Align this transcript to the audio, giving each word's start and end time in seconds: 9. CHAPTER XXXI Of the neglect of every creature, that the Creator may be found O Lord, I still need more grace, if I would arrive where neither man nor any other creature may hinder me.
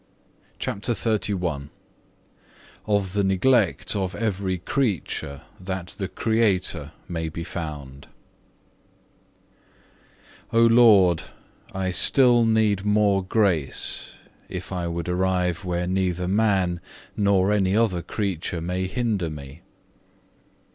9. 0.53 0.57
CHAPTER 0.57 0.93
XXXI 0.93 1.69
Of 2.87 3.13
the 3.13 3.23
neglect 3.23 3.95
of 3.95 4.15
every 4.15 4.57
creature, 4.57 5.43
that 5.59 5.89
the 5.99 6.07
Creator 6.07 6.93
may 7.07 7.29
be 7.29 7.43
found 7.43 8.07
O 10.51 10.61
Lord, 10.61 11.21
I 11.71 11.91
still 11.91 12.45
need 12.47 12.83
more 12.83 13.23
grace, 13.23 14.15
if 14.49 14.71
I 14.71 14.87
would 14.87 15.07
arrive 15.07 15.63
where 15.63 15.85
neither 15.85 16.27
man 16.27 16.79
nor 17.15 17.51
any 17.53 17.75
other 17.75 18.01
creature 18.01 18.59
may 18.59 18.87
hinder 18.87 19.29
me. 19.29 19.61